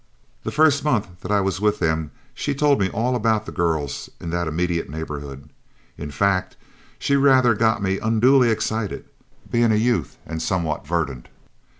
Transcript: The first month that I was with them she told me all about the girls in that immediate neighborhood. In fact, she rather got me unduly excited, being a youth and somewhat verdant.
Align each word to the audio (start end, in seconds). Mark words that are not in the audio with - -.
The 0.43 0.49
first 0.51 0.83
month 0.83 1.19
that 1.19 1.31
I 1.31 1.41
was 1.41 1.61
with 1.61 1.77
them 1.77 2.09
she 2.33 2.55
told 2.55 2.79
me 2.79 2.89
all 2.89 3.15
about 3.15 3.45
the 3.45 3.51
girls 3.51 4.09
in 4.19 4.31
that 4.31 4.47
immediate 4.47 4.89
neighborhood. 4.89 5.51
In 5.95 6.09
fact, 6.09 6.55
she 6.97 7.15
rather 7.15 7.53
got 7.53 7.83
me 7.83 7.99
unduly 7.99 8.49
excited, 8.49 9.05
being 9.51 9.71
a 9.71 9.75
youth 9.75 10.17
and 10.25 10.41
somewhat 10.41 10.87
verdant. 10.87 11.27